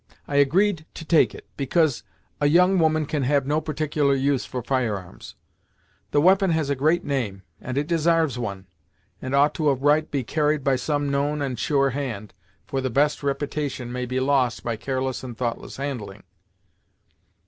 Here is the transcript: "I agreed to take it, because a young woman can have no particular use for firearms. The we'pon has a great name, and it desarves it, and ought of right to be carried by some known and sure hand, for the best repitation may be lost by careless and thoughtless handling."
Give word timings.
"I 0.27 0.37
agreed 0.37 0.87
to 0.95 1.05
take 1.05 1.35
it, 1.35 1.45
because 1.55 2.01
a 2.39 2.47
young 2.47 2.79
woman 2.79 3.05
can 3.05 3.21
have 3.21 3.45
no 3.45 3.61
particular 3.61 4.15
use 4.15 4.45
for 4.45 4.63
firearms. 4.63 5.35
The 6.09 6.19
we'pon 6.19 6.49
has 6.53 6.71
a 6.71 6.75
great 6.75 7.05
name, 7.05 7.43
and 7.61 7.77
it 7.77 7.85
desarves 7.85 8.35
it, 8.35 8.63
and 9.21 9.35
ought 9.35 9.59
of 9.59 9.83
right 9.83 10.05
to 10.05 10.09
be 10.09 10.23
carried 10.23 10.63
by 10.63 10.75
some 10.77 11.11
known 11.11 11.39
and 11.39 11.59
sure 11.59 11.91
hand, 11.91 12.33
for 12.65 12.81
the 12.81 12.89
best 12.89 13.21
repitation 13.21 13.91
may 13.91 14.07
be 14.07 14.19
lost 14.19 14.63
by 14.63 14.75
careless 14.75 15.23
and 15.23 15.37
thoughtless 15.37 15.77
handling." 15.77 16.23